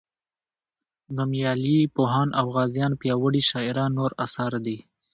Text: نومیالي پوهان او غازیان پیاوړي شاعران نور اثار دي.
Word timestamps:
نومیالي 1.15 1.77
پوهان 1.95 2.29
او 2.39 2.45
غازیان 2.55 2.93
پیاوړي 3.01 3.41
شاعران 3.49 3.91
نور 3.97 4.11
اثار 4.25 4.51
دي. 4.65 4.77